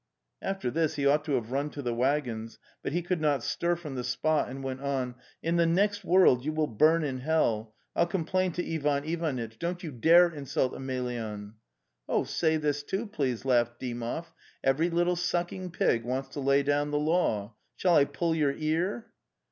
"After 0.51 0.71
this 0.71 0.95
he 0.95 1.05
ought 1.05 1.23
to 1.25 1.33
have 1.33 1.51
run 1.51 1.69
to 1.69 1.83
the 1.83 1.93
waggons, 1.93 2.57
but 2.81 2.91
he 2.91 3.03
could 3.03 3.21
not 3.21 3.43
stir 3.43 3.75
from 3.75 3.93
the 3.93 4.03
spot 4.03 4.49
and 4.49 4.63
went 4.63 4.81
on: 4.81 5.13
"In 5.43 5.57
the 5.57 5.67
next 5.67 6.03
world 6.03 6.43
you 6.43 6.51
will 6.51 6.65
burn 6.65 7.03
in 7.03 7.19
hell! 7.19 7.75
Tl 7.95 8.09
complain 8.09 8.51
to 8.53 8.67
Ivan 8.73 9.03
Ivanitch. 9.05 9.59
Don't 9.59 9.83
you 9.83 9.91
dare 9.91 10.27
insult 10.27 10.73
Emelyan! 10.73 11.53
"'''Say 12.25 12.57
this 12.57 12.81
too, 12.81 13.05
please," 13.05 13.45
laughed 13.45 13.79
Dymov: 13.79 14.31
"'every 14.71 14.89
little 14.89 15.15
sucking 15.15 15.69
pig 15.69 16.03
wants 16.03 16.29
to 16.29 16.39
lay 16.39 16.63
down 16.63 16.89
the 16.89 16.97
law.' 16.97 17.53
Shall 17.75 17.99
T 17.99 18.05
pull 18.05 18.33
your) 18.33 18.53
ear?) 18.57 19.05